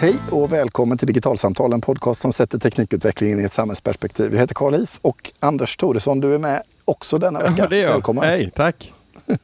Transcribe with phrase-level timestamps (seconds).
[0.00, 4.32] Hej och välkommen till Digitalsamtal, en podcast som sätter teknikutvecklingen i ett samhällsperspektiv.
[4.32, 7.54] Jag heter Karl If och Anders Thoresson, du är med också denna vecka.
[7.58, 7.92] Ja, det är jag.
[7.92, 8.24] Välkommen!
[8.24, 8.92] Hej, tack!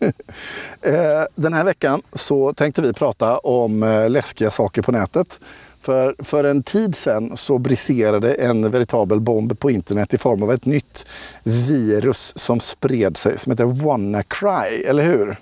[0.83, 5.41] Eh, Den här veckan så tänkte vi prata om eh, läskiga saker på nätet.
[5.81, 10.53] För, för en tid sedan så briserade en veritabel bomb på internet i form av
[10.53, 11.07] ett nytt
[11.43, 15.37] virus som spred sig som heter WannaCry, eller hur?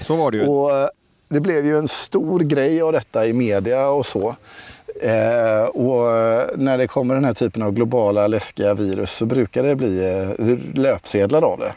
[0.00, 0.46] Så var det ju.
[0.46, 0.88] Och eh,
[1.32, 4.36] det blev ju en stor grej av detta i media och så.
[5.00, 9.62] Eh, och eh, när det kommer den här typen av globala läskiga virus så brukar
[9.62, 10.04] det bli
[10.38, 11.74] eh, löpsedlar av det.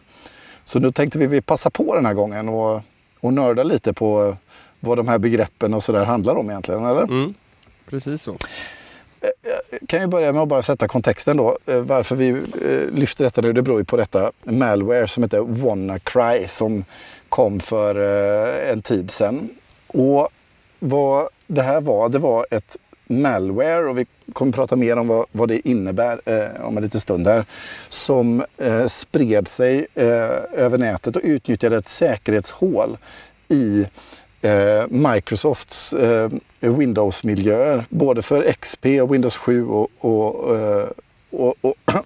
[0.64, 2.82] Så nu tänkte vi, vi passa på den här gången och,
[3.20, 4.36] och nörda lite på eh,
[4.80, 7.04] vad de här begreppen och sådär handlar om egentligen, eller?
[7.04, 7.34] Mm.
[7.90, 8.38] Precis så
[9.88, 11.58] kan ju börja med att bara sätta kontexten då.
[11.66, 15.40] Eh, varför vi eh, lyfter detta nu, det beror ju på detta malware som heter
[15.40, 16.86] WannaCry som
[17.30, 19.50] kom för eh, en tid sedan.
[19.88, 20.30] Och
[20.80, 22.78] vad det här var, det var ett
[23.08, 27.02] malware och vi kommer prata mer om vad, vad det innebär eh, om en liten
[27.02, 27.46] stund här.
[27.90, 30.06] Som eh, spred sig eh,
[30.54, 32.98] över nätet och utnyttjade ett säkerhetshål
[33.48, 33.88] i
[34.46, 36.30] eh, Microsofts eh,
[36.60, 37.86] Windows-miljöer.
[37.90, 40.88] Både för XP och Windows 7 och, och, eh,
[41.30, 41.76] och, och,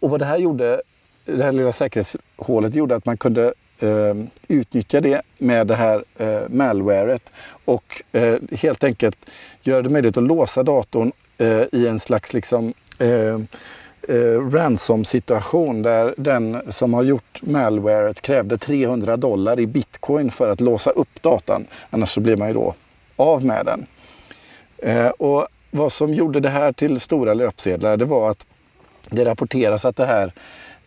[0.00, 0.82] och vad det här gjorde,
[1.24, 4.14] det här lilla säkerhetshålet gjorde att man kunde eh,
[4.48, 7.32] utnyttja det med det här eh, malwaret
[7.64, 9.16] och eh, helt enkelt
[9.62, 13.38] göra det möjligt att låsa datorn eh, i en slags liksom eh,
[14.08, 20.60] eh, ransom-situation där den som har gjort malwaret krävde 300 dollar i bitcoin för att
[20.60, 21.66] låsa upp datan.
[21.90, 22.74] Annars så blir man ju då
[23.16, 23.86] av med den.
[24.78, 28.46] Eh, och vad som gjorde det här till stora löpsedlar det var att
[29.10, 30.32] det rapporteras att det här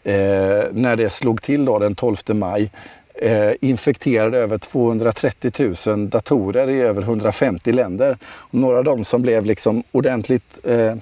[0.04, 2.72] eh, när det slog till då den 12 maj
[3.16, 5.52] eh, infekterade över 230
[5.88, 8.18] 000 datorer i över 150 länder.
[8.26, 10.96] Och några av dem som blev liksom ordentligt eh,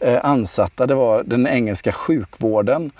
[0.00, 2.90] eh, ansatta det var den engelska sjukvården.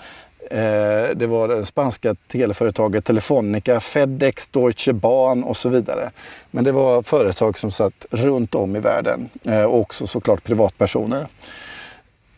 [0.51, 6.11] Eh, det var det spanska teleföretaget Telefonica, Fedex, Deutsche Bahn och så vidare.
[6.51, 11.27] Men det var företag som satt runt om i världen eh, och också såklart privatpersoner.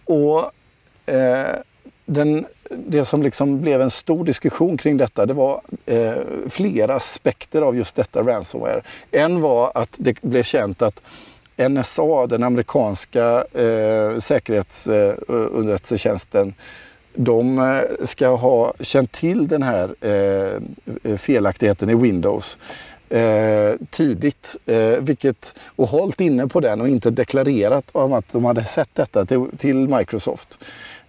[0.06, 0.52] Och
[1.14, 1.56] eh,
[2.06, 6.14] den, det som liksom blev en stor diskussion kring detta det var eh,
[6.50, 8.82] flera aspekter av just detta ransomware.
[9.12, 11.04] En var att det blev känt att
[11.68, 16.54] NSA, den amerikanska eh, säkerhetsunderrättelsetjänsten, eh,
[17.14, 20.60] de eh, ska ha känt till den här eh,
[21.18, 22.58] felaktigheten i Windows
[23.10, 24.56] eh, tidigt.
[24.66, 28.90] Eh, vilket, och hållit inne på den och inte deklarerat om att de hade sett
[28.94, 30.60] detta till, till Microsoft.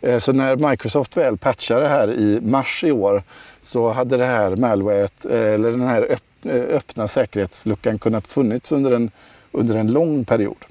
[0.00, 3.22] Eh, så när Microsoft väl patchade det här i mars i år
[3.62, 8.72] så hade det här malwaret, eh, eller den här öpp, eh, öppna säkerhetsluckan kunnat funnits
[8.72, 9.10] under en,
[9.52, 10.64] under en lång period.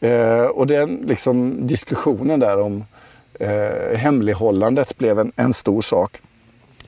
[0.00, 2.84] Eh, och den liksom, diskussionen där om
[3.40, 6.20] eh, hemlighållandet blev en, en stor sak.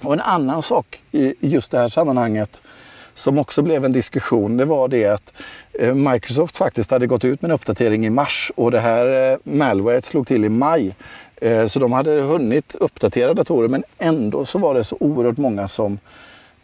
[0.03, 2.63] Och en annan sak i, i just det här sammanhanget
[3.15, 5.33] som också blev en diskussion, det var det att
[5.73, 9.39] eh, Microsoft faktiskt hade gått ut med en uppdatering i mars och det här eh,
[9.45, 10.97] malwaret slog till i maj.
[11.37, 15.69] Eh, så de hade hunnit uppdatera datorer men ändå så var det så oerhört många
[15.69, 15.99] som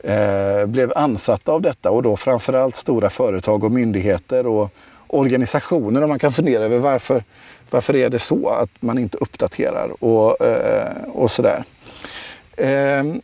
[0.02, 4.70] eh, blev ansatta av detta och då framförallt stora företag och myndigheter och
[5.06, 6.02] organisationer.
[6.02, 7.24] Och man kan fundera över varför,
[7.70, 11.64] varför är det så att man inte uppdaterar och, eh, och sådär.
[12.56, 13.20] Ehm,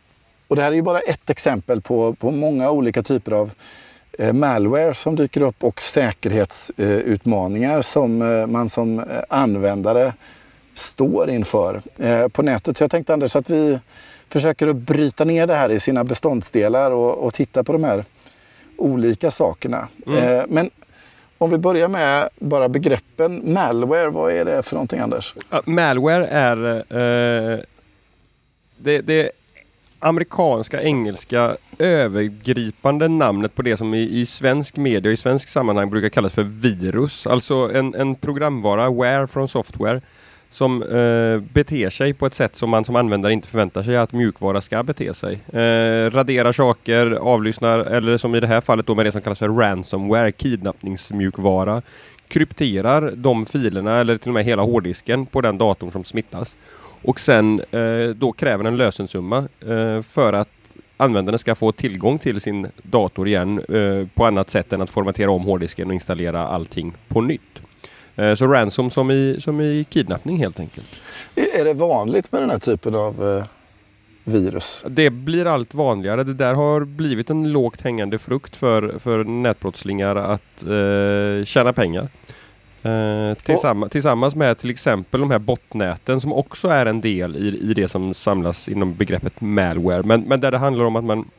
[0.47, 3.51] och det här är ju bara ett exempel på, på många olika typer av
[4.19, 10.13] eh, malware som dyker upp och säkerhetsutmaningar som eh, man som eh, användare
[10.73, 11.81] står inför
[12.29, 12.77] på nätet.
[12.77, 13.79] Så jag tänkte Anders att vi
[14.29, 18.05] försöker att bryta ner det här i sina beståndsdelar och, och titta på de här
[18.77, 19.87] olika sakerna.
[20.07, 20.69] Eh, men
[21.37, 25.35] om vi börjar med bara begreppen malware, vad är det för någonting Anders?
[25.49, 27.59] Ja, malware är eh,
[28.77, 29.31] det, det
[29.99, 36.09] amerikanska, engelska övergripande namnet på det som i, i svensk media, i svensk sammanhang brukar
[36.09, 37.27] kallas för virus.
[37.27, 40.01] Alltså en, en programvara, ware från software,
[40.49, 44.11] som eh, beter sig på ett sätt som man som användare inte förväntar sig att
[44.11, 45.33] mjukvara ska bete sig.
[45.33, 49.39] Eh, raderar saker, avlyssnar, eller som i det här fallet då med det som kallas
[49.39, 51.81] för ransomware, kidnappningsmjukvara,
[52.27, 56.57] krypterar de filerna eller till och med hela hårddisken på den datorn som smittas.
[57.01, 59.37] Och sen eh, då kräver en lösensumma
[59.67, 60.49] eh, för att
[60.97, 65.31] användaren ska få tillgång till sin dator igen eh, på annat sätt än att formatera
[65.31, 67.61] om hårddisken och installera allting på nytt.
[68.19, 70.87] Eh, så ransom som i, som i kidnappning helt enkelt.
[71.35, 73.45] Är det vanligt med den här typen av eh,
[74.29, 74.85] virus.
[74.87, 76.23] Det blir allt vanligare.
[76.23, 82.09] Det där har blivit en lågt hängande frukt för, för nätbrottslingar att eh, tjäna pengar.
[82.83, 87.71] Eh, tillsammans, tillsammans med till exempel de här botnäten som också är en del i,
[87.71, 90.03] i det som samlas inom begreppet malware.
[90.03, 91.29] Men, men där det handlar om att man,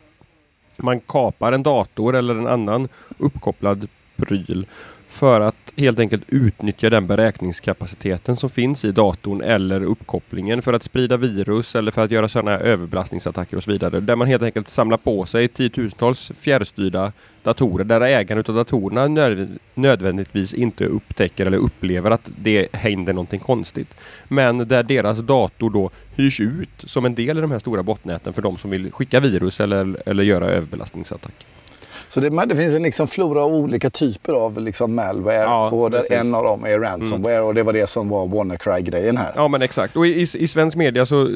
[0.77, 2.89] man kapar en dator eller en annan
[3.19, 4.67] uppkopplad pryl
[5.09, 10.83] för att helt enkelt utnyttja den beräkningskapaciteten som finns i datorn eller uppkopplingen för att
[10.83, 14.01] sprida virus eller för att göra sådana överbelastningsattacker och så vidare.
[14.01, 17.13] Där man helt enkelt samlar på sig tiotusentals fjärrstyrda
[17.43, 23.95] datorer där ägaren av datorerna nödvändigtvis inte upptäcker eller upplever att det händer någonting konstigt.
[24.29, 28.33] Men där deras dator då hyrs ut som en del i de här stora botnäten
[28.33, 31.60] för de som vill skicka virus eller, eller göra överbelastningsattacker.
[32.11, 35.35] Så det, det, finns en liksom flora av olika typer av liksom malware.
[35.35, 37.47] Ja, och där en av dem är ransomware mm.
[37.47, 39.33] och det var det som var WannaCry-grejen här.
[39.37, 39.97] Ja men exakt.
[39.97, 41.29] Och i, i, svensk media så,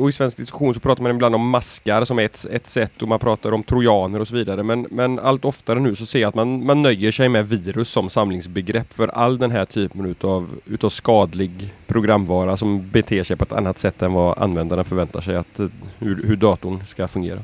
[0.00, 3.08] och i svensk diskussion så pratar man ibland om maskar som ett, ett sätt och
[3.08, 4.62] man pratar om trojaner och så vidare.
[4.62, 7.88] Men, men allt oftare nu så ser jag att man, man nöjer sig med virus
[7.88, 13.44] som samlingsbegrepp för all den här typen utav, utav skadlig programvara som beter sig på
[13.44, 15.60] ett annat sätt än vad användaren förväntar sig att
[15.98, 17.38] hur, hur datorn ska fungera.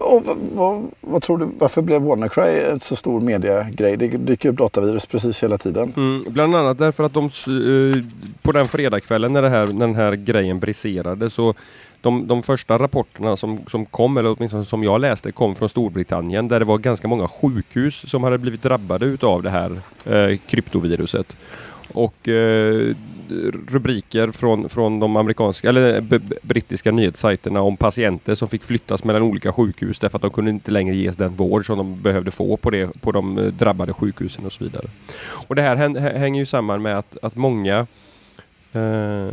[0.00, 3.96] Och vad, vad, vad, tror du, varför blev WannaCry en så stor mediagrej?
[3.96, 5.92] Det dyker upp datavirus precis hela tiden.
[5.96, 8.04] Mm, bland annat därför att de eh,
[8.42, 11.54] på den fredagskvällen när, det här, när den här grejen briserade så
[12.00, 16.48] de, de första rapporterna som, som kom, eller åtminstone som jag läste, kom från Storbritannien
[16.48, 21.36] där det var ganska många sjukhus som hade blivit drabbade utav det här eh, kryptoviruset.
[21.92, 22.94] Och eh,
[23.68, 29.22] rubriker från, från de amerikanska eller eh, brittiska nyhetssajterna om patienter som fick flyttas mellan
[29.22, 32.56] olika sjukhus därför att de kunde inte längre ges den vård som de behövde få
[32.56, 34.86] på, det, på de eh, drabbade sjukhusen och så vidare.
[35.22, 35.76] Och det här
[36.18, 37.86] hänger ju samman med att, att många
[38.72, 39.28] eh,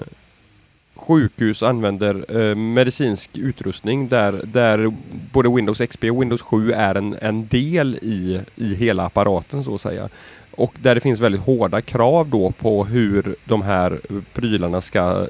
[0.97, 4.93] sjukhus använder eh, medicinsk utrustning där, där
[5.31, 9.75] både Windows XP och Windows 7 är en, en del i, i hela apparaten så
[9.75, 10.09] att säga.
[10.57, 14.01] Och där det finns väldigt hårda krav då på hur de här
[14.33, 15.27] prylarna ska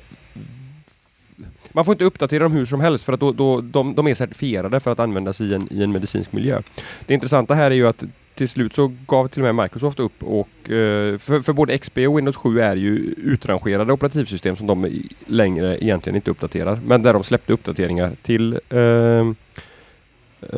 [1.71, 4.15] man får inte uppdatera dem hur som helst för att då, då, de, de är
[4.15, 6.62] certifierade för att användas i en, i en medicinsk miljö.
[7.06, 8.03] Det intressanta här är ju att
[8.35, 11.97] till slut så gav till och med Microsoft upp och eh, för, för både XP
[11.97, 16.80] och Windows 7 är ju utrangerade operativsystem som de längre egentligen inte uppdaterar.
[16.85, 18.80] Men där de släppte uppdateringar till eh,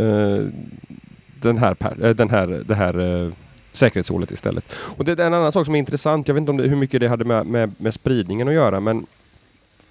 [0.01, 0.45] eh,
[1.42, 3.31] den här, eh, den här, det här eh,
[3.74, 4.74] säkerhetshålet istället.
[4.98, 6.27] Och det är en annan sak som är intressant.
[6.27, 8.80] Jag vet inte om det, hur mycket det hade med, med, med spridningen att göra
[8.80, 9.06] men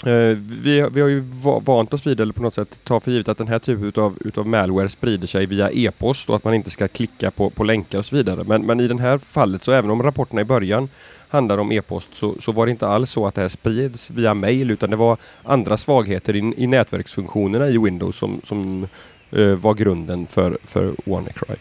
[0.06, 1.20] eh, vi, vi har ju
[1.60, 4.19] vant oss vid, eller på något sätt ta för givet att den här typen av
[4.20, 7.98] utav malware sprider sig via e-post och att man inte ska klicka på, på länkar
[7.98, 8.44] och så vidare.
[8.44, 10.88] Men, men i det här fallet så även om rapporterna i början
[11.28, 14.34] handlar om e-post så, så var det inte alls så att det här sprids via
[14.34, 18.88] mail utan det var andra svagheter i, i nätverksfunktionerna i Windows som, som
[19.36, 21.56] uh, var grunden för, för WannaCry.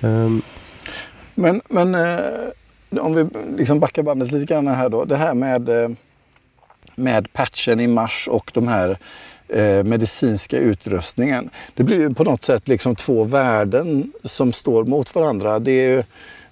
[0.00, 0.42] Um, ehm,
[1.38, 3.26] men, men eh, om vi
[3.56, 5.04] liksom backar bandet lite grann här då.
[5.04, 5.90] Det här med, eh,
[6.94, 8.98] med patchen i mars och de här
[9.48, 11.50] eh, medicinska utrustningen.
[11.74, 15.58] Det blir ju på något sätt liksom två värden som står mot varandra.
[15.58, 16.02] Det är ju,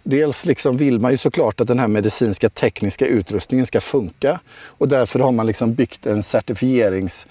[0.03, 4.89] dels liksom vill man ju såklart att den här medicinska tekniska utrustningen ska funka och
[4.89, 7.27] därför har man liksom byggt en certifierings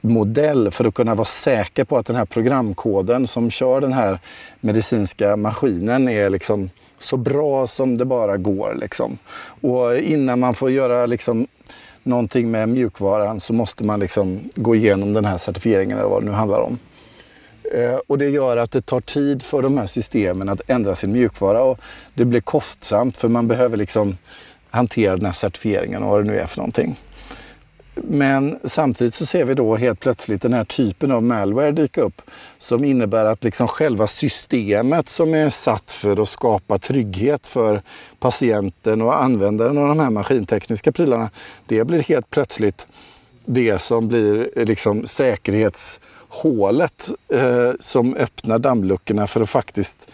[0.00, 4.18] modell för att kunna vara säker på att den här programkoden som kör den här
[4.60, 6.70] medicinska maskinen är liksom
[7.04, 8.76] så bra som det bara går.
[8.80, 9.18] Liksom.
[9.60, 11.46] Och innan man får göra liksom,
[12.02, 16.26] någonting med mjukvaran så måste man liksom gå igenom den här certifieringen eller vad det
[16.26, 16.78] nu handlar om.
[17.74, 21.12] Eh, och det gör att det tar tid för de här systemen att ändra sin
[21.12, 21.78] mjukvara och
[22.14, 24.16] det blir kostsamt för man behöver liksom
[24.70, 26.96] hantera den här certifieringen och vad det nu är för någonting.
[27.94, 32.22] Men samtidigt så ser vi då helt plötsligt den här typen av malware dyka upp
[32.58, 37.82] som innebär att liksom själva systemet som är satt för att skapa trygghet för
[38.18, 41.30] patienten och användaren av de här maskintekniska prylarna.
[41.66, 42.86] Det blir helt plötsligt
[43.44, 50.08] det som blir eh, liksom säkerhetshålet eh, som öppnar dammluckorna för att faktiskt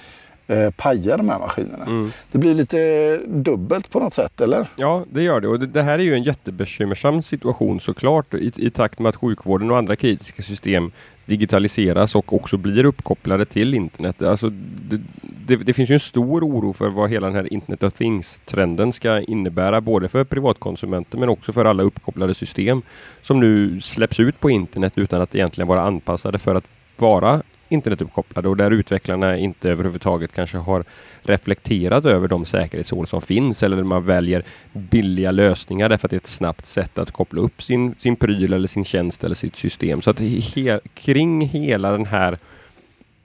[0.50, 1.84] eh, paja de här maskinerna.
[1.84, 2.10] Mm.
[2.32, 4.66] Det blir lite dubbelt på något sätt, eller?
[4.76, 5.48] Ja, det gör det.
[5.48, 9.16] Och det, det här är ju en jättebekymmersam situation såklart i, i takt med att
[9.16, 10.92] sjukvården och andra kritiska system
[11.26, 14.22] digitaliseras och också blir uppkopplade till internet.
[14.22, 14.50] Alltså,
[14.88, 15.00] det,
[15.46, 18.92] det, det, finns ju en stor oro för vad hela den här Internet of Things-trenden
[18.92, 22.82] ska innebära både för privatkonsumenter men också för alla uppkopplade system
[23.22, 26.64] som nu släpps ut på internet utan att egentligen vara anpassade för att
[26.96, 30.84] vara internetuppkopplade och där utvecklarna inte överhuvudtaget kanske har
[31.22, 36.20] reflekterat över de säkerhetshål som finns eller man väljer billiga lösningar därför att det är
[36.20, 40.02] ett snabbt sätt att koppla upp sin, sin pryl eller sin tjänst eller sitt system.
[40.02, 42.38] Så att he kring hela den här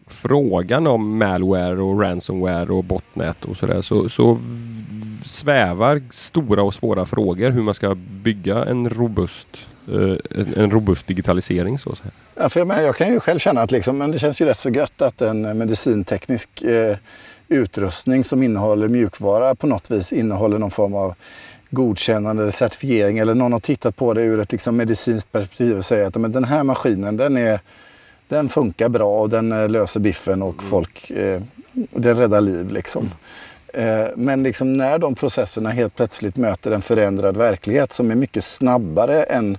[0.07, 4.39] frågan om malware och ransomware och botnät och sådär så, så
[5.25, 10.15] svävar stora och svåra frågor hur man ska bygga en robust eh,
[10.55, 12.11] en robust digitalisering så att säga.
[12.37, 14.45] Ja, för jag, menar, jag kan ju själv känna att liksom, men det känns ju
[14.45, 16.97] rätt så gött att en medicinteknisk eh,
[17.47, 21.15] utrustning som innehåller mjukvara på något vis innehåller någon form av
[21.69, 25.85] godkännande eller certifiering eller någon har tittat på det ur ett liksom, medicinskt perspektiv och
[25.85, 27.59] säger att men den här maskinen den, är,
[28.27, 30.69] den funkar bra och den eh, löser biffen och mm.
[30.69, 31.41] folk, eh,
[31.73, 33.11] den räddar liv liksom.
[33.73, 38.43] Eh, men liksom när de processerna helt plötsligt möter en förändrad verklighet som är mycket
[38.43, 39.57] snabbare än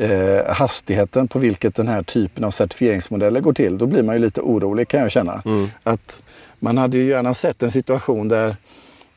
[0.00, 4.20] eh, hastigheten på vilket den här typen av certifieringsmodeller går till, då blir man ju
[4.20, 5.42] lite orolig kan jag känna.
[5.44, 5.68] Mm.
[5.82, 6.22] Att
[6.58, 8.56] man hade ju gärna sett en situation där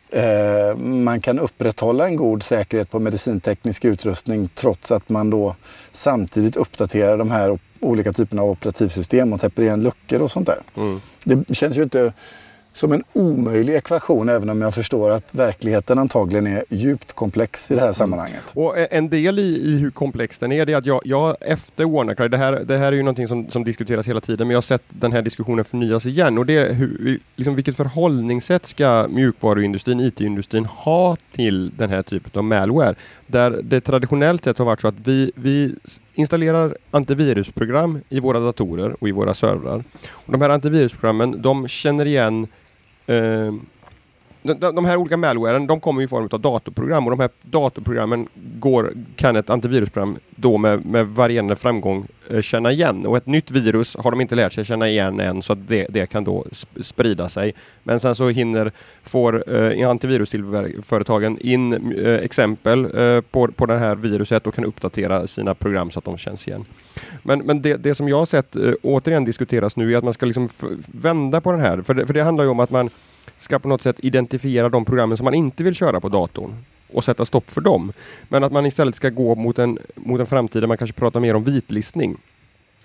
[0.10, 5.56] eh, man kan upprätthålla en god säkerhet på medicinteknisk utrustning trots att man då
[5.92, 10.62] samtidigt uppdaterar de här olika typerna av operativsystem och täpper igen luckor och sånt där.
[10.75, 11.02] Mm.
[11.24, 12.13] Det känns ju inte
[12.74, 17.74] som en omöjlig ekvation även om jag förstår att verkligheten antagligen är djupt komplex i
[17.74, 17.94] det här mm.
[17.94, 18.44] sammanhanget.
[18.53, 21.86] Och en del i, i hur komplex den är, det är att jag, jag efter
[21.86, 24.58] WannaCry, det här, det här är ju någonting som, som diskuteras hela tiden, men jag
[24.58, 29.08] har sett den här diskussionen förnyas igen och det är hur, liksom vilket förhållningssätt ska
[29.10, 32.96] mjukvaruindustrin, IT-industrin ha till den här typen av malware?
[33.27, 35.75] Där det traditionellt sett har varit så att vi, vi
[36.13, 39.84] installerar antivirusprogram i våra datorer och i våra servrar.
[40.12, 42.48] Och de här antivirusprogrammen, de känner igen
[43.05, 43.53] eh,
[44.43, 48.27] de, de här olika malwaren, de kommer i form av datorprogram och de här datorprogrammen
[48.60, 53.05] går, kan ett antivirusprogram då med, med varierande framgång eh, känna igen.
[53.05, 55.88] Och ett nytt virus har de inte lärt sig känna igen än så att det,
[55.89, 56.45] det kan då
[56.81, 57.53] sprida sig.
[57.83, 58.72] Men sen så hinner,
[59.03, 65.27] får eh, antivirusföretagen in eh, exempel eh, på, på det här viruset och kan uppdatera
[65.27, 66.65] sina program så att de känns igen.
[67.24, 70.13] Men, men det, det som jag har sett eh, återigen diskuteras nu är att man
[70.13, 70.50] ska liksom
[70.88, 71.81] vända på den här.
[71.81, 72.89] För det, för det handlar ju om att man
[73.38, 76.55] ska på något sätt identifiera de programmen som man inte vill köra på datorn
[76.93, 77.93] och sätta stopp för dem.
[78.29, 81.19] Men att man istället ska gå mot en, mot en framtid där man kanske pratar
[81.19, 82.17] mer om vitlistning.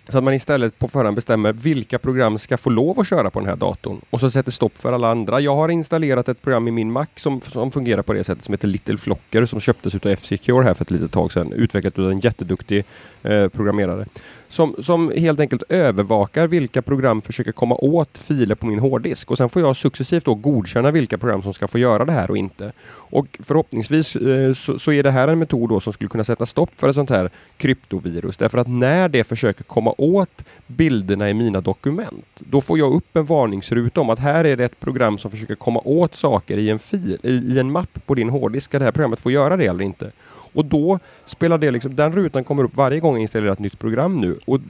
[0.09, 3.41] Så att man istället på förhand bestämmer vilka program ska få lov att köra på
[3.41, 5.41] den här datorn och så sätter stopp för alla andra.
[5.41, 8.53] Jag har installerat ett program i min Mac som, som fungerar på det sättet som
[8.53, 11.53] heter Little Flocker som köptes av F-Secure här för ett litet tag sedan.
[11.53, 12.85] Utvecklat av en jätteduktig
[13.23, 14.07] eh, programmerare
[14.49, 19.31] som, som helt enkelt övervakar vilka program försöker komma åt filer på min hårddisk.
[19.31, 22.31] Och sen får jag successivt då godkänna vilka program som ska få göra det här
[22.31, 22.73] och inte.
[22.91, 26.47] Och förhoppningsvis eh, så, så, är det här en metod då som skulle kunna sätta
[26.47, 28.37] stopp för ett sånt här kryptovirus.
[28.37, 33.17] Därför att när det försöker komma åt bilderna i mina dokument, då får jag upp
[33.17, 36.71] en varningsruta om att här är det ett program som försöker komma åt saker i
[36.71, 38.65] en fil, i, i en mapp på din hårddisk.
[38.65, 40.13] Ska det här programmet få göra det eller inte?
[40.53, 43.79] Och då spelar det liksom, den rutan kommer upp varje gång jag installerar ett nytt
[43.79, 44.39] program nu.
[44.45, 44.61] Och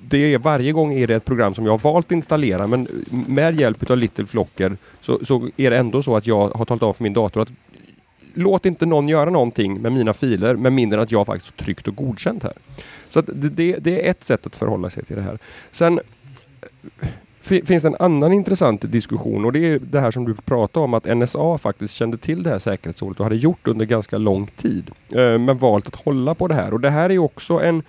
[0.00, 2.88] det är varje gång är det ett program som jag har valt att installera men
[3.10, 6.82] med hjälp av Little Flocker så, så är det ändå så att jag har talat
[6.82, 7.48] om för min dator att
[8.34, 11.88] låt inte någon göra någonting med mina filer med mindre än att jag faktiskt tryckt
[11.88, 12.52] och godkänt här.
[13.08, 15.38] Så det, det, det, är ett sätt att förhålla sig till det här.
[15.70, 16.00] Sen
[16.60, 20.84] eh, finns det en annan intressant diskussion och det är det här som du pratade
[20.84, 24.46] om att NSA faktiskt kände till det här säkerhetshålet och hade gjort under ganska lång
[24.46, 24.90] tid.
[25.08, 27.82] Eh, men valt att hålla på det här och det här är också en,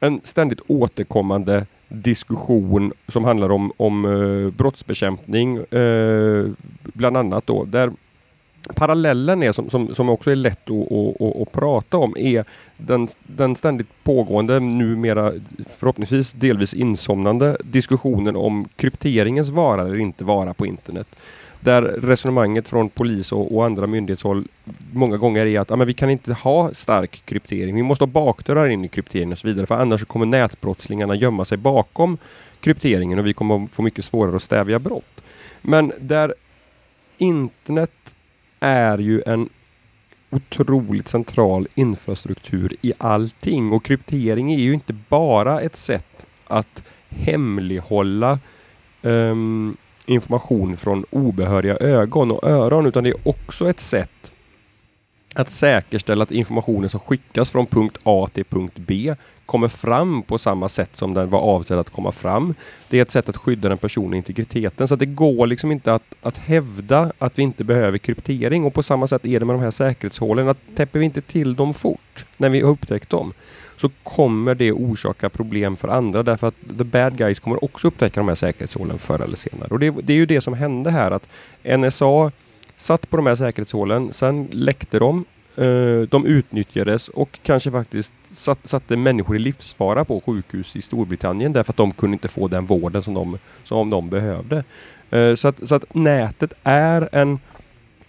[0.00, 5.64] en ständigt återkommande diskussion som handlar om, om eh, brottsbekämpning
[6.82, 7.92] bland annat då där
[8.74, 12.44] parallellen är, som, som, som också är lätt att, att, att, att prata om, är
[12.76, 15.32] den, den ständigt pågående, numera
[15.78, 21.06] förhoppningsvis delvis insomnande diskussionen om krypteringens vara eller inte vara på internet.
[21.60, 24.48] Där resonemanget från polis och, och andra myndighetshåll
[24.92, 27.76] många gånger är att ah, men vi kan inte ha stark kryptering.
[27.76, 29.66] Vi måste ha bakdörrar in i krypteringen och så vidare.
[29.66, 32.18] För annars kommer nätbrottslingarna gömma sig bakom
[32.60, 35.22] krypteringen och vi kommer få mycket svårare att stävja brott.
[35.62, 36.34] Men där
[37.18, 38.14] internet
[38.66, 39.48] är ju en
[40.30, 43.72] otroligt central infrastruktur i allting.
[43.72, 48.38] Och kryptering är ju inte bara ett sätt att hemlighålla
[49.02, 54.32] um, information från obehöriga ögon och öron utan det är också ett sätt
[55.34, 59.14] att säkerställa att informationen som skickas från punkt A till punkt B
[59.46, 62.54] kommer fram på samma sätt som den var avsedd att komma fram.
[62.88, 64.88] Det är ett sätt att skydda den personliga integriteten.
[64.88, 68.64] Så att det går liksom inte att, att hävda att vi inte behöver kryptering.
[68.64, 70.48] Och på samma sätt är det med de här säkerhetshålen.
[70.48, 73.32] Att täpper vi inte till dem fort när vi har upptäckt dem
[73.76, 78.20] så kommer det orsaka problem för andra därför att the bad guys kommer också upptäcka
[78.20, 79.68] de här säkerhetshålen förr eller senare.
[79.70, 81.28] Och det, det är ju det som hände här att
[81.78, 82.32] NSA
[82.76, 85.24] satt på de här säkerhetshålen, sen läckte de
[85.58, 88.12] Uh, de utnyttjades och kanske faktiskt
[88.62, 92.66] satte människor i livsfara på sjukhus i Storbritannien därför att de kunde inte få den
[92.66, 94.64] vården som de, som de behövde.
[95.12, 97.38] Uh, så att, så att nätet är en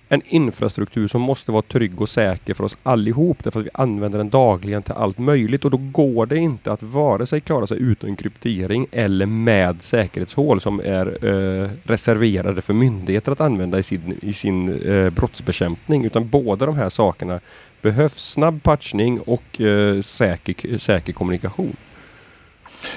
[0.10, 4.18] en infrastruktur som måste vara trygg och säker för oss allihop därför att vi använder
[4.18, 5.66] den dagligen till allt möjligt.
[5.66, 10.62] Och då går det inte att vare sig klara sig utan kryptering eller med säkerhetshål
[10.62, 16.06] som är eh, reserverade för myndigheter att använda i sin, i sin eh, brottsbekämpning.
[16.06, 17.40] Utan båda de här sakerna
[17.82, 18.32] behövs.
[18.32, 21.76] Snabb patchning och eh, säker, säker kommunikation.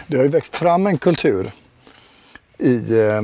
[0.06, 1.50] Det har ju växt fram en kultur
[2.58, 3.22] i eh,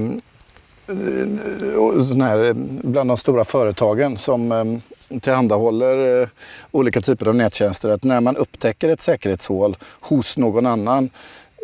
[2.20, 2.52] här,
[2.86, 6.28] bland de stora företagen som eh, tillhandahåller eh,
[6.70, 11.10] olika typer av nättjänster att när man upptäcker ett säkerhetshål hos någon annan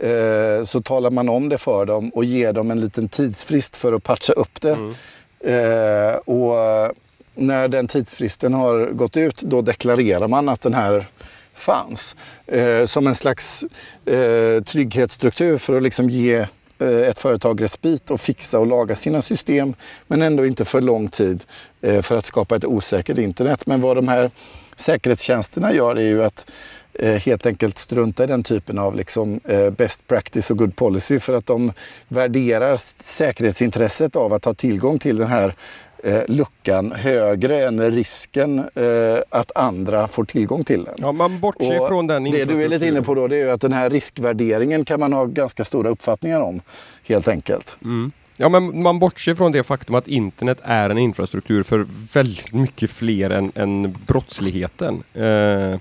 [0.02, 3.92] eh, så talar man om det för dem och ger dem en liten tidsfrist för
[3.92, 4.72] att patcha upp det.
[4.72, 4.94] Mm.
[6.24, 6.54] och
[7.34, 11.06] när den tidsfristen har gått ut då deklarerar man att den här
[11.54, 12.16] fanns.
[12.86, 13.64] som en slags
[14.64, 16.46] trygghetsstruktur för att liksom ge Eh,
[16.82, 19.74] Eh, ett företag respit och fixa och laga sina system
[20.06, 21.44] men ändå inte för lång tid
[21.80, 23.66] eh, för att skapa ett osäkert internet.
[23.66, 24.30] Men vad de här
[24.76, 26.50] säkerhetstjänsterna gör är ju att
[26.92, 29.40] eh, helt enkelt strunta i den typen av liksom
[29.76, 31.72] best practice och good policy för att de
[32.08, 35.54] värderar säkerhetsintresset av att ha tillgång till den här
[36.02, 40.94] eh, luckan högre än risken eh, att andra får tillgång till den.
[40.98, 43.54] Ja, man bortser och från den Det du är lite inne på då det är
[43.54, 46.60] att den här riskvärderingen kan man ha ganska stora uppfattningar om
[47.04, 47.76] helt enkelt.
[47.84, 48.12] Mm.
[48.36, 52.90] Ja, men man bortser från det faktum att internet är en infrastruktur för väldigt mycket
[52.90, 55.02] fler än, än brottsligheten.
[55.14, 55.78] Eh,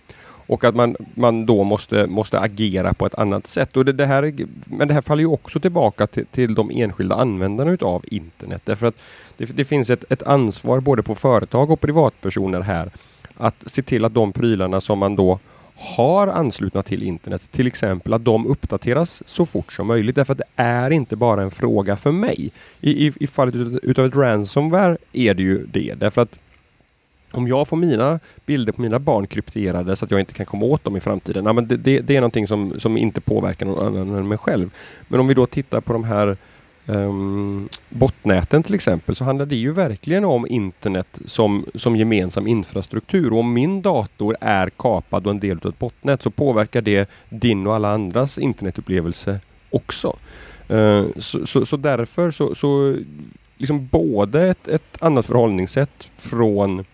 [0.51, 3.77] och att man, man då måste, måste agera på ett annat sätt.
[3.77, 4.33] Och det, det här,
[4.65, 8.61] men det här faller ju också tillbaka till, till de enskilda användarna utav internet.
[8.65, 8.95] Därför att
[9.37, 12.91] det, det finns ett, ett ansvar både på företag och privatpersoner här
[13.37, 15.39] att se till att de prylarna som man då
[15.75, 20.15] har anslutna till internet, till exempel att de uppdateras så fort som möjligt.
[20.15, 22.51] Därför att det är inte bara en fråga för mig.
[22.81, 25.93] I, i, i fallet utav ett ransomware är det ju det.
[25.93, 26.39] Därför att
[27.31, 30.65] om jag får mina bilder på mina barn krypterade så att jag inte kan komma
[30.65, 33.65] åt dem i framtiden, ja, men det, det, det är någonting som, som inte påverkar
[33.65, 34.69] någon annan än mig själv.
[35.07, 36.37] Men om vi då tittar på de här
[36.85, 43.33] um, botnäten till exempel så handlar det ju verkligen om internet som, som gemensam infrastruktur.
[43.33, 47.09] Och om min dator är kapad och en del av ett botnät så påverkar det
[47.29, 49.39] din och alla andras internetupplevelse
[49.69, 50.17] också.
[50.71, 52.95] Uh, så, så, så, därför så, så
[53.57, 56.85] liksom både ett, ett annat förhållningssätt från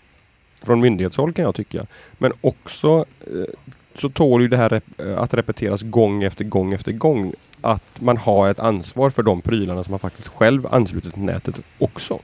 [0.62, 1.86] från myndighetshåll kan jag tycka.
[2.17, 3.54] Men också eh,
[3.96, 7.34] så tål ju det här eh, att repeteras gång efter gång efter gång.
[7.62, 11.56] Att man har ett ansvar för de prylarna som man faktiskt själv anslutit till nätet
[11.78, 12.20] också.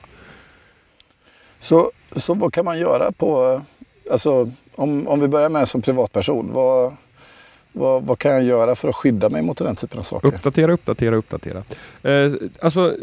[1.60, 3.60] Så, så vad kan man göra på,
[4.10, 6.50] alltså om, om vi börjar med som privatperson.
[6.52, 6.96] Vad,
[7.72, 10.28] vad, vad, kan jag göra för att skydda mig mot den typen av saker?
[10.28, 11.62] Uppdatera, uppdatera, uppdatera.
[12.02, 12.96] Eh, alltså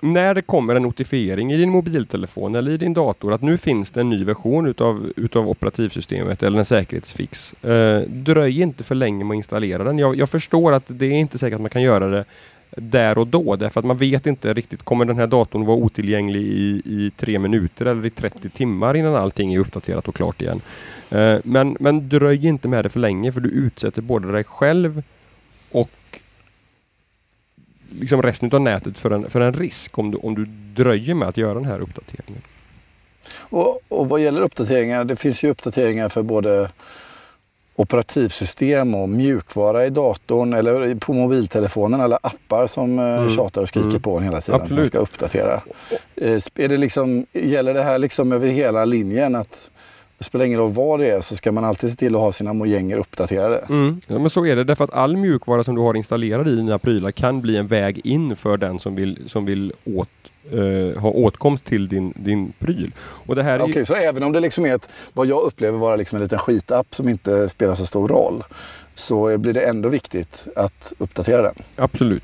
[0.00, 3.90] när det kommer en notifiering i din mobiltelefon eller i din dator att nu finns
[3.90, 7.54] det en ny version utav, utav operativsystemet eller en säkerhetsfix.
[7.64, 9.98] Eh, dröj inte för länge med att installera den.
[9.98, 12.24] Jag, jag, förstår att det är inte säkert att man kan göra det
[12.76, 16.42] där och då därför att man vet inte riktigt, kommer den här datorn vara otillgänglig
[16.42, 20.60] i, i tre minuter eller i 30 timmar innan allting är uppdaterat och klart igen.
[21.10, 25.02] Eh, men, men dröj inte med det för länge för du utsätter både dig själv
[25.70, 25.90] och
[27.90, 30.44] liksom resten av nätet för en, för en risk om du, om du
[30.82, 32.42] dröjer med att göra den här uppdateringen.
[33.34, 36.70] Och, och vad gäller uppdateringar, det finns ju uppdateringar för både
[37.74, 43.28] operativsystem och mjukvara i datorn eller på mobiltelefonen eller appar som eh, mm.
[43.28, 44.02] tjatar och skriker mm.
[44.02, 44.78] på en hela tiden Absolut.
[44.78, 45.60] man ska uppdatera.
[46.16, 49.70] Eh, är det liksom, gäller det här liksom över hela linjen att
[50.18, 52.32] det spelar ingen roll vad det är så ska man alltid se till att ha
[52.32, 53.64] sina mojänger uppdaterade.
[53.68, 54.00] Mm.
[54.06, 56.78] Ja, men så är det därför att all mjukvara som du har installerad i dina
[56.78, 60.08] prylar kan bli en väg in för den som vill, som vill åt,
[60.54, 62.92] uh, ha åtkomst till din, din pryl.
[63.26, 66.22] Okej, okay, så även om det liksom är ett, vad jag upplever vara liksom en
[66.22, 68.44] liten skitapp som inte spelar så stor roll
[68.98, 71.54] så blir det ändå viktigt att uppdatera den.
[71.76, 72.22] Absolut.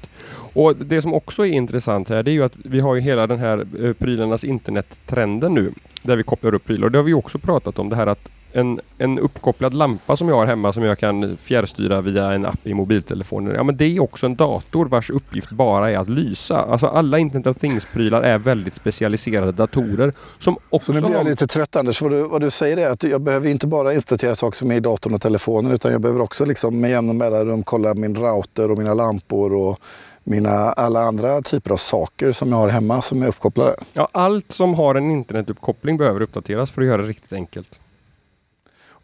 [0.53, 3.27] Och Det som också är intressant här det är ju att vi har ju hela
[3.27, 6.89] den här eh, prylarnas internettrenden nu där vi kopplar upp prylar.
[6.89, 10.37] Det har vi också pratat om det här att en, en uppkopplad lampa som jag
[10.37, 13.55] har hemma som jag kan fjärrstyra via en app i mobiltelefonen.
[13.55, 16.57] Ja men det är också en dator vars uppgift bara är att lysa.
[16.57, 21.27] Alltså alla Internet of Things-prylar är väldigt specialiserade datorer som också Så nu blir jag
[21.27, 22.03] lite trött Anders.
[22.03, 24.77] Vad du, vad du säger är att jag behöver inte bara uppdatera saker som är
[24.77, 28.71] i datorn och telefonen utan jag behöver också liksom med jämna mellanrum kolla min router
[28.71, 29.81] och mina lampor och
[30.25, 33.75] mina alla andra typer av saker som jag har hemma som är uppkopplade.
[33.93, 37.81] Ja, allt som har en internetuppkoppling behöver uppdateras för att göra det riktigt enkelt.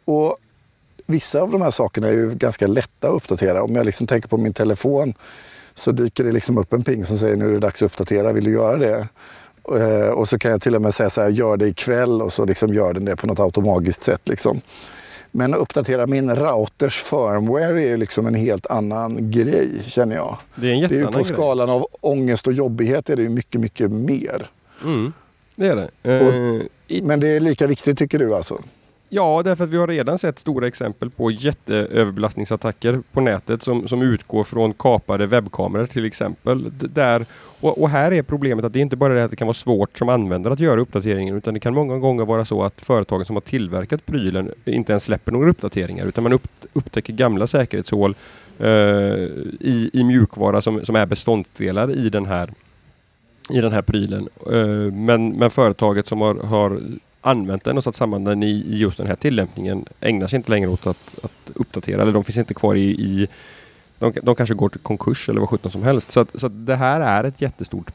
[0.04, 0.36] Och
[1.06, 3.62] vissa av de här sakerna är ju ganska lätta att uppdatera.
[3.62, 5.14] Om jag liksom tänker på min telefon
[5.74, 8.32] så dyker det liksom upp en ping som säger nu är det dags att uppdatera,
[8.32, 9.08] vill du göra det?
[9.74, 12.32] Eh, Och så kan jag till och med säga så här, gör det ikväll och
[12.32, 14.20] så liksom gör den det på något automatiskt sätt.
[14.28, 14.60] Liksom.
[15.32, 20.36] Men att uppdatera min routers firmware är ju liksom en helt annan grej känner jag.
[20.54, 21.24] Det är en Det är ju på grej.
[21.24, 24.50] skalan av ångest och jobbighet är det ju mycket, mycket mer.
[24.84, 25.12] Mm,
[25.56, 25.90] det är det.
[26.02, 28.58] Eh, i- Men det är lika viktigt tycker du alltså?
[29.12, 34.02] Ja, därför att vi har redan sett stora exempel på jätteöverbelastningsattacker på nätet som, som
[34.02, 36.70] utgår från kapade webbkameror till exempel.
[36.78, 37.26] Där,
[37.60, 39.54] och, och här är problemet att det inte bara är det att det kan vara
[39.54, 43.24] svårt som användare att göra uppdateringen utan det kan många gånger vara så att företagen
[43.24, 48.14] som har tillverkat prylen inte ens släpper några uppdateringar utan man upp, upptäcker gamla säkerhetshål
[48.58, 48.66] eh,
[49.60, 52.52] i, i mjukvara som, som är beståndsdelar i den här
[53.50, 54.28] i den här prylen.
[54.52, 56.80] Eh, Men, men företaget som har, har
[57.20, 60.50] använt den och satt samman den i, i just den här tillämpningen ägnar sig inte
[60.50, 62.02] längre åt att, att uppdatera.
[62.02, 63.28] Eller de finns inte kvar i, i
[63.98, 66.12] de, de kanske går till konkurs eller vad sjutton som helst.
[66.12, 67.90] Så, att, så att det här är ett jättestort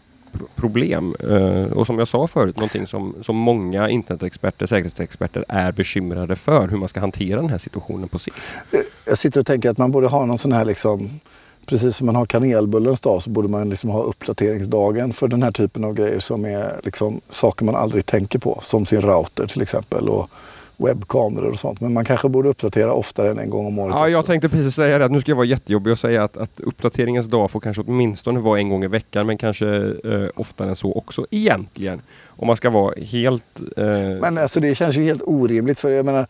[0.56, 1.16] problem.
[1.24, 6.68] Uh, och som jag sa förut, någonting som, som många internetexperter, säkerhetsexperter är bekymrade för.
[6.68, 8.38] Hur man ska hantera den här situationen på sikt.
[8.72, 11.20] Eh, jag sitter och tänker att man borde ha någon sån här liksom
[11.66, 15.52] Precis som man har kanelbullens dag så borde man liksom ha uppdateringsdagen för den här
[15.52, 18.60] typen av grejer som är liksom saker man aldrig tänker på.
[18.62, 20.30] Som sin router till exempel och
[20.78, 21.82] webbkameror och sånt.
[21.82, 23.96] Men man kanske borde uppdatera oftare än en gång om året.
[23.96, 24.32] Ja, jag också.
[24.32, 25.06] tänkte precis säga det.
[25.06, 28.40] att Nu ska jag vara jättejobbig och säga att, att uppdateringens dag får kanske åtminstone
[28.40, 29.68] vara en gång i veckan men kanske
[30.04, 32.02] eh, oftare än så också egentligen.
[32.28, 33.62] Om man ska vara helt...
[33.78, 33.86] Eh,
[34.22, 36.28] Men alltså det känns ju helt orimligt för jag menar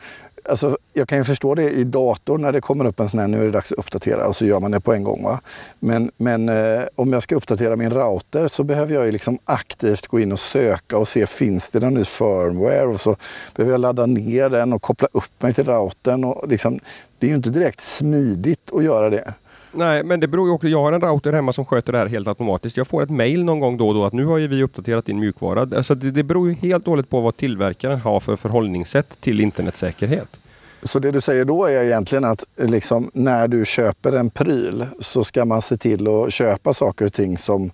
[0.49, 3.27] Alltså, jag kan ju förstå det i datorn när det kommer upp en sån här,
[3.27, 5.23] nu är det dags att uppdatera och så gör man det på en gång.
[5.23, 5.39] Va?
[5.79, 10.07] Men, men eh, om jag ska uppdatera min router så behöver jag ju liksom aktivt
[10.07, 13.15] gå in och söka och se finns det någon ny firmware och så
[13.55, 16.23] behöver jag ladda ner den och koppla upp mig till routern.
[16.23, 16.79] Och liksom,
[17.19, 19.33] det är ju inte direkt smidigt att göra det.
[19.77, 20.67] Nej, men det beror ju också.
[20.67, 22.77] Jag har en router hemma som sköter det här helt automatiskt.
[22.77, 25.05] Jag får ett mail någon gång då och då att nu har ju vi uppdaterat
[25.05, 25.61] din mjukvara.
[25.61, 29.41] Alltså det, det beror ju helt och hållet på vad tillverkaren har för förhållningssätt till
[29.41, 30.39] internetsäkerhet.
[30.83, 35.23] Så det du säger då är egentligen att liksom, när du köper en pryl så
[35.23, 37.71] ska man se till att köpa saker och ting som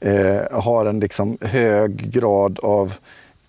[0.00, 2.94] eh, har en liksom, hög grad av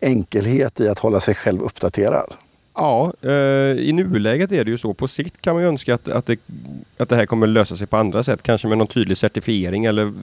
[0.01, 2.33] enkelhet i att hålla sig själv uppdaterad.
[2.75, 3.31] Ja, eh,
[3.77, 4.93] i nuläget är det ju så.
[4.93, 6.39] På sikt kan man ju önska att, att, det,
[6.97, 8.43] att det här kommer lösa sig på andra sätt.
[8.43, 10.13] Kanske med någon tydlig certifiering eller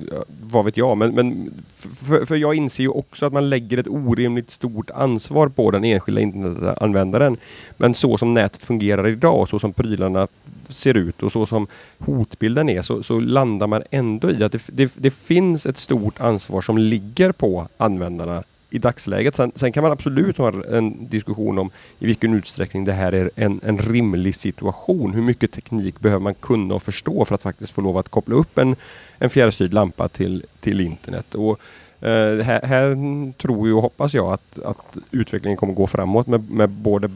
[0.43, 0.99] vad vet jag.
[0.99, 5.49] Men, men för, för jag inser ju också att man lägger ett orimligt stort ansvar
[5.49, 7.37] på den enskilda internetanvändaren.
[7.77, 10.29] Men så som nätet fungerar idag så som prylarna
[10.69, 11.67] ser ut och så som
[11.99, 16.21] hotbilden är så, så landar man ändå i att det, det, det finns ett stort
[16.21, 19.37] ansvar som ligger på användarna i dagsläget.
[19.37, 23.31] Sen, sen kan man absolut ha en diskussion om i vilken utsträckning det här är
[23.37, 25.15] en, en rimlig situation.
[25.15, 28.35] Hur mycket teknik behöver man kunna och förstå för att faktiskt få lov att koppla
[28.35, 28.77] upp en,
[29.19, 31.35] en fjärrstyrd lampa till, till internet.
[31.35, 31.61] Och,
[32.01, 36.71] eh, här, här tror och hoppas jag att, att utvecklingen kommer gå framåt med, med
[36.71, 37.11] både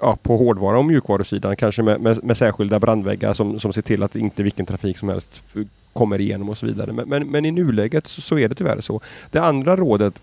[0.00, 4.02] ja, på hårdvara och mjukvarusidan, kanske med, med, med särskilda brandväggar som, som ser till
[4.02, 5.44] att inte vilken trafik som helst
[5.92, 6.92] kommer igenom och så vidare.
[6.92, 9.00] Men, men, men i nuläget så, så är det tyvärr så.
[9.30, 10.14] Det andra rådet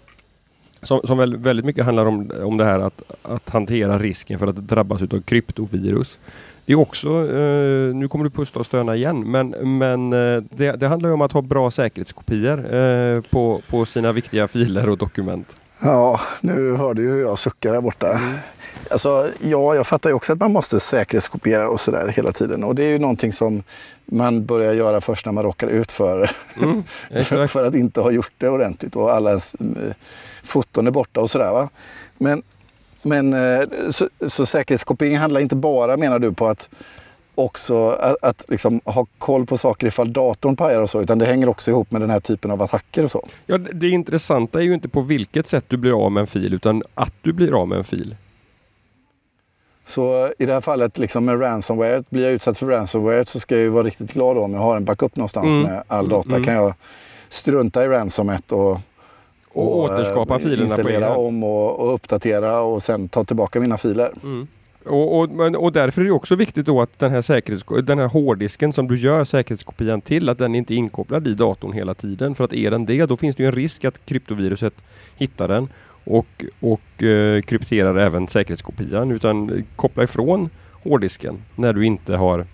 [0.81, 4.47] som, som väl väldigt mycket handlar om, om det här att, att hantera risken för
[4.47, 6.17] att drabbas av kryptovirus.
[6.65, 10.71] Det är också, eh, nu kommer du pusta och stöna igen, men, men eh, det,
[10.71, 14.97] det handlar ju om att ha bra säkerhetskopior eh, på, på sina viktiga filer och
[14.97, 15.57] dokument.
[15.79, 18.21] Ja, nu hör du ju hur jag suckar där borta.
[18.89, 22.63] Alltså, ja, jag fattar ju också att man måste säkerhetskopiera och sådär hela tiden.
[22.63, 23.63] Och det är ju någonting som
[24.05, 26.84] man börjar göra först när man råkar ut för, Mm,
[27.47, 29.93] för att inte ha gjort det ordentligt och alla ens eh,
[30.43, 31.51] foton är borta och sådär.
[31.51, 31.69] Va?
[32.17, 32.43] Men,
[33.01, 36.69] men eh, så, så säkerhetskopiering handlar inte bara, menar du, på att
[37.36, 41.25] också att, att liksom ha koll på saker ifall datorn pajar och så, utan det
[41.25, 43.27] hänger också ihop med den här typen av attacker och så.
[43.45, 46.27] Ja, det det intressanta är ju inte på vilket sätt du blir av med en
[46.27, 48.15] fil utan att du blir av med en fil.
[49.89, 53.56] Så i det här fallet liksom med ransomware, blir jag utsatt för ransomware så ska
[53.56, 55.62] jag ju vara riktigt glad om jag har en backup någonstans Mm.
[55.62, 56.30] med all data.
[56.30, 56.43] Mm.
[56.43, 56.73] Kan jag
[57.30, 58.80] strunta i ransomet och,
[59.54, 61.19] Och återskapa eh, filerna på installera hand.
[61.28, 64.12] om och, och uppdatera och sen ta tillbaka mina filer.
[64.23, 64.47] Mm.
[64.86, 68.08] och, och, och därför är det också viktigt då att den här, säkerhets, den här
[68.08, 72.36] hårddisken som du gör säkerhetskopian till, att den inte är inkopplad i datorn hela tiden.
[72.36, 74.73] För att är den det, då finns det ju en risk att kryptoviruset
[75.17, 75.69] hittar den
[76.03, 79.12] och, och eh, krypterar även säkerhetskopian.
[79.12, 80.49] Utan koppla ifrån
[80.83, 82.45] hårddisken när du inte har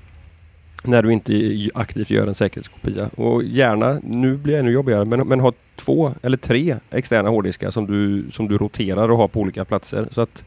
[0.87, 3.09] när du inte aktivt gör en säkerhetskopia.
[3.15, 7.71] Och gärna, nu blir det ännu jobbigare, men, men ha två eller tre externa hårddiskar
[7.71, 10.07] som du, som du roterar och har på olika platser.
[10.11, 10.43] Så att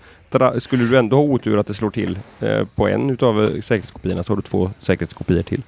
[0.62, 4.22] skulle du ändå ha otur att det slår till eh, på en utav eh, säkerhetskopiorna
[4.22, 5.62] så har du två säkerhetskopior till.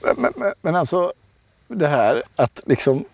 [0.00, 1.12] Men, men, men alltså
[1.68, 3.04] det här att liksom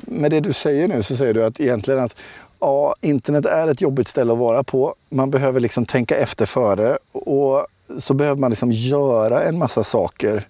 [0.00, 2.14] med det du säger nu så säger du att egentligen att
[2.60, 4.94] ja, internet är ett jobbigt ställe att vara på.
[5.08, 7.66] Man behöver liksom tänka efter före och
[7.98, 10.48] så behöver man liksom göra en massa saker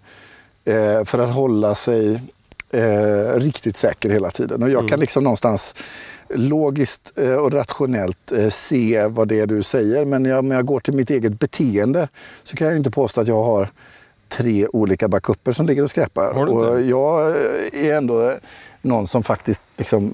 [0.64, 2.20] eh, för att hålla sig
[2.70, 4.62] eh, riktigt säker hela tiden.
[4.62, 4.88] Och jag mm.
[4.88, 5.74] kan liksom någonstans
[6.28, 10.04] logiskt eh, och rationellt eh, se vad det är du säger.
[10.04, 12.08] Men jag, om jag går till mitt eget beteende
[12.44, 13.68] så kan jag inte påstå att jag har
[14.36, 16.48] tre olika backuper som ligger och skräpar.
[16.48, 17.36] Och jag
[17.72, 18.32] är ändå
[18.82, 20.12] någon som faktiskt liksom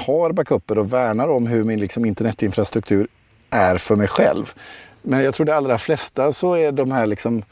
[0.00, 3.08] har backuper och värnar om hur min liksom internetinfrastruktur
[3.50, 4.52] är för mig själv.
[5.02, 7.42] Men jag tror de allra flesta så är de här liksom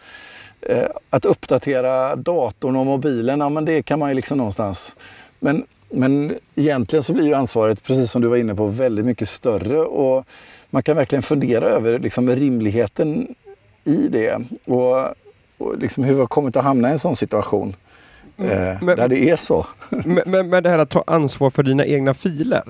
[0.61, 4.97] eh, att uppdatera datorn och mobilen, ja men det kan man ju liksom någonstans.
[5.41, 9.29] Men, men egentligen så blir ju ansvaret, precis som du var inne på, väldigt mycket
[9.29, 10.25] större och
[10.71, 13.35] man kan verkligen fundera över liksom rimligheten
[13.85, 15.15] i det och,
[15.63, 17.77] och liksom hur vi har kommit att hamna i en sån situation.
[18.37, 18.51] Mm.
[18.51, 19.67] Eh, men, där det är så.
[20.05, 22.63] Men, men, det här att ta ansvar för dina egna filer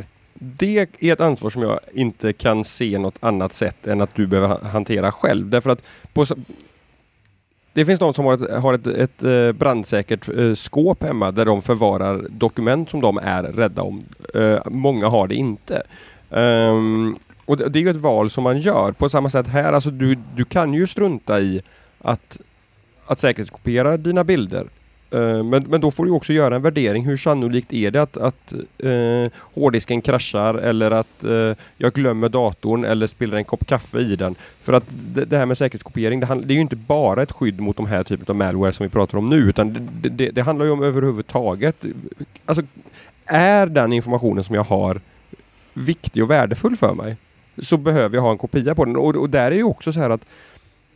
[0.45, 4.27] det är ett ansvar som jag inte kan se något annat sätt än att du
[4.27, 5.49] behöver hantera själv.
[5.49, 6.27] Därför att på,
[7.73, 11.45] det finns någon som har ett, har ett, ett eh, brandsäkert eh, skåp hemma där
[11.45, 14.05] de förvarar dokument som de är rädda om.
[14.37, 15.83] Uh, många har det inte.
[16.31, 18.93] Um, och det, det, är ju ett val som man gör.
[18.93, 21.61] På samma sätt här, alltså du, du kan ju strunta i
[21.99, 22.39] att,
[23.07, 24.67] att säkerhetskopiera dina bilder.
[25.15, 27.05] Uh, men, men då får du också göra en värdering.
[27.05, 32.85] Hur sannolikt är det att, att uh, hårddisken kraschar eller att uh, jag glömmer datorn
[32.85, 34.35] eller spiller en kopp kaffe i den?
[34.63, 37.61] För att det, det här med säkerhetskopiering, det, det, är ju inte bara ett skydd
[37.61, 40.43] mot de här typen av malware som vi pratar om nu, utan det, det, det
[40.43, 41.85] handlar ju om överhuvudtaget.
[42.45, 42.65] Alltså,
[43.27, 45.01] är den informationen som jag har
[45.75, 47.17] viktig och värdefull för mig
[47.59, 48.97] så behöver jag ha en kopia på den.
[48.97, 50.25] Och, och där är ju också så här att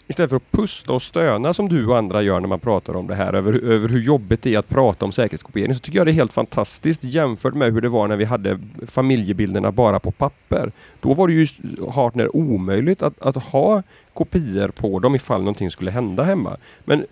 [0.09, 3.07] Istället för att pusta och stöna som du och andra gör när man pratar om
[3.07, 6.07] det här över, över hur jobbigt det är att prata om säkerhetskopiering så tycker jag
[6.07, 10.11] det är helt fantastiskt jämfört med hur det var när vi hade familjebilderna bara på
[10.11, 10.73] papper.
[11.01, 11.47] Då var det ju
[11.93, 13.83] hart när omöjligt att, att ha
[14.15, 16.57] kopior på dem ifall någonting skulle hända hemma.
[16.85, 17.07] Men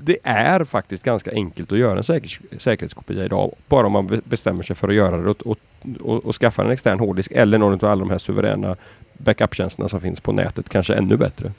[0.00, 3.54] det är faktiskt ganska enkelt att göra en säker, säkerhetskopia idag.
[3.68, 5.58] Bara om man bestämmer sig för att göra det och, och,
[6.00, 8.76] och, och skaffa en extern hårddisk eller någon av alla de här suveräna
[9.12, 10.68] backup-tjänsterna som finns på nätet.
[10.68, 11.52] Kanske ännu bättre.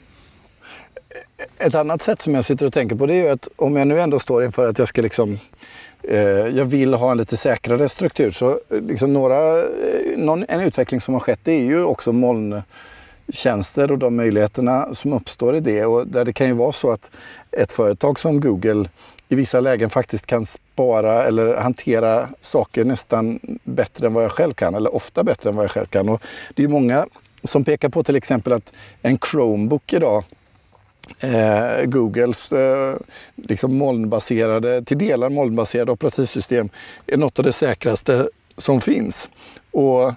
[1.60, 3.88] Ett annat sätt som jag sitter och tänker på det är ju att om jag
[3.88, 5.38] nu ändå står inför att jag ska liksom
[6.02, 8.30] eh, jag vill ha en lite säkrare struktur.
[8.30, 9.66] Så eh, liksom några, eh,
[10.16, 15.12] någon, en utveckling som har skett det är ju också molntjänster och de möjligheterna som
[15.12, 15.84] uppstår i det.
[15.84, 17.10] Och där det kan ju vara så att
[17.50, 18.88] ett företag som Google
[19.28, 24.52] i vissa lägen faktiskt kan spara eller hantera saker nästan bättre än vad jag själv
[24.52, 24.74] kan.
[24.74, 26.08] Eller ofta bättre än vad jag själv kan.
[26.08, 26.22] Och
[26.54, 27.06] det är många
[27.44, 30.24] som pekar på till exempel att en Chromebook idag
[31.20, 32.96] eh, Googles eh,
[33.36, 36.68] liksom molnbaserade, till delar molnbaserade operativsystem
[37.06, 39.30] är något av det säkraste som finns.
[39.70, 40.12] Och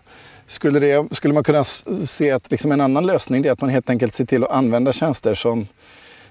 [0.47, 3.89] skulle, det, skulle man kunna se att liksom en annan lösning är att man helt
[3.89, 5.67] enkelt ser till att använda tjänster som,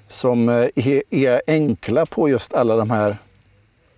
[0.09, 3.17] som eh, är, är enkla på just alla de här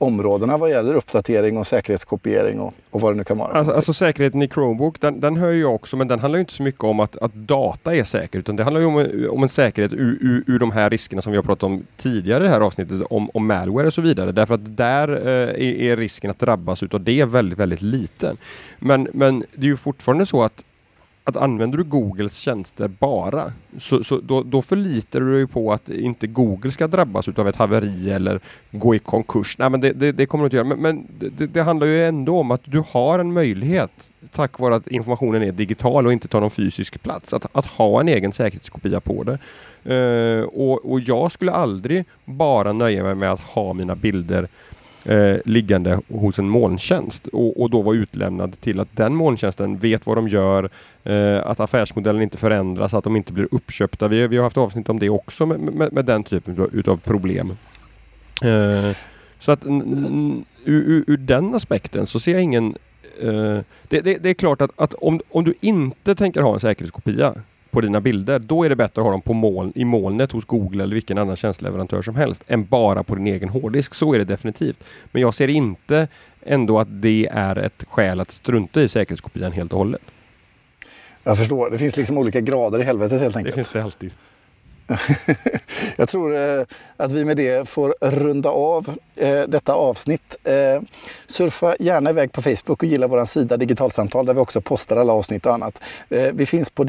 [0.03, 3.53] områdena vad gäller uppdatering och säkerhetskopiering och, och vad det nu kan vara.
[3.53, 6.62] Alltså, alltså säkerheten i Chromebook, den, den hör jag också, men den handlar inte så
[6.62, 9.93] mycket om att, att data är säker, utan det handlar ju om, om en säkerhet
[9.93, 12.61] ur, ur, ur de här riskerna som vi har pratat om tidigare i det här
[12.61, 14.33] avsnittet, om, om malware och så vidare.
[14.33, 18.37] Därför att där eh, är, är, risken att drabbas utav det väldigt, väldigt liten.
[18.79, 20.65] Men, men det är ju fortfarande så att
[21.24, 25.88] att använder du Googles tjänster bara, så, så då, då förlitar du dig på att
[25.88, 29.58] inte Google ska drabbas av ett haveri eller gå i konkurs.
[29.58, 30.66] Nej, men det, det, det kommer du inte göra.
[30.66, 31.06] Men, men
[31.37, 35.42] det, det, handlar ju ändå om att du har en möjlighet, tack vare att informationen
[35.42, 39.24] är digital och inte tar någon fysisk plats, att, att ha en egen säkerhetskopia på
[39.24, 39.38] det.
[39.87, 44.48] Uh, och, och jag skulle aldrig bara nöja mig med att ha mina bilder
[45.05, 50.07] eh, liggande hos en molntjänst och, och, då var utlämnad till att den molntjänsten vet
[50.07, 50.71] vad de gör,
[51.05, 54.09] eh, att affärsmodellen inte förändras, att de inte blir uppköpta.
[54.09, 57.57] Vi, vi har haft avsnitt om det också med, med, med den typen utav problem.
[58.43, 58.97] Eh,
[59.38, 59.67] så att
[60.65, 62.77] ur, ur, den aspekten så ser jag ingen...
[63.21, 66.61] Eh, det, det, det, är klart att, att om, om du inte tänker ha en
[66.61, 67.35] säkerhetskopia
[67.72, 70.44] på dina bilder, då är det bättre att ha dem på moln, i molnet hos
[70.44, 73.94] Google eller vilken annan tjänsteleverantör som helst än bara på din egen hårddisk.
[73.94, 74.85] Så är det definitivt.
[75.12, 76.08] Men jag ser inte
[76.42, 80.02] ändå att det är ett skäl att strunta i säkerhetskopian helt och hållet.
[81.24, 81.70] Jag förstår.
[81.70, 83.54] Det finns liksom olika grader i helvetet helt enkelt.
[83.54, 84.11] Det finns det alltid.
[85.97, 86.64] Jag tror eh,
[86.97, 90.37] att vi med det får runda av eh, detta avsnitt.
[90.45, 90.83] Eh,
[91.27, 95.12] surfa gärna iväg på Facebook och gilla vår sida Digitalsamtal där vi också postar alla
[95.12, 95.79] avsnitt och annat.
[96.33, 96.87] Vi finns på,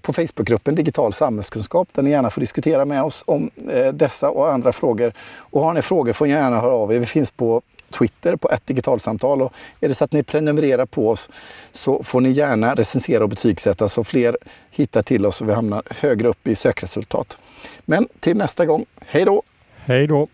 [0.00, 3.50] på Facebookgruppen Digital samhällskunskap där ni gärna får diskutera med oss om
[3.92, 5.12] dessa och andra frågor.
[5.36, 6.98] Och har ni frågor får ni gärna höra av er.
[6.98, 7.62] Vi finns på
[7.98, 9.42] Twitter på ett digitalsamtal.
[9.42, 11.30] Och är det så att ni prenumererar på oss
[11.72, 14.36] så får ni gärna recensera och betygsätta så fler
[14.70, 17.36] hittar till oss och vi hamnar högre upp i sökresultat.
[17.84, 19.42] Men till nästa gång, hej då!
[19.76, 20.28] Hej då!